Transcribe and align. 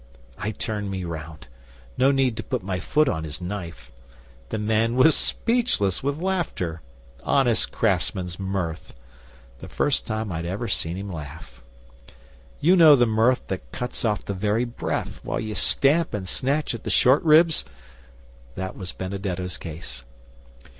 I 0.39 0.49
turned 0.49 0.89
me 0.89 1.03
round. 1.03 1.45
No 1.95 2.09
need 2.09 2.35
to 2.37 2.41
put 2.43 2.63
my 2.63 2.79
foot 2.79 3.07
on 3.07 3.23
his 3.23 3.39
knife. 3.39 3.91
The 4.49 4.57
man 4.57 4.95
was 4.95 5.13
speechless 5.15 6.01
with 6.01 6.17
laughter 6.19 6.81
honest 7.23 7.71
craftsman's 7.71 8.39
mirth. 8.39 8.95
The 9.59 9.67
first 9.69 10.07
time 10.07 10.31
I'd 10.31 10.43
ever 10.43 10.67
seen 10.67 10.97
him 10.97 11.11
laugh. 11.13 11.61
You 12.59 12.75
know 12.75 12.95
the 12.95 13.05
mirth 13.05 13.45
that 13.49 13.71
cuts 13.71 14.03
off 14.03 14.25
the 14.25 14.33
very 14.33 14.65
breath, 14.65 15.23
while 15.23 15.39
ye 15.39 15.53
stamp 15.53 16.15
and 16.15 16.27
snatch 16.27 16.73
at 16.73 16.83
the 16.83 16.89
short 16.89 17.21
ribs? 17.21 17.63
That 18.55 18.75
was 18.75 18.93
Benedetto's 18.93 19.59
case. 19.59 20.03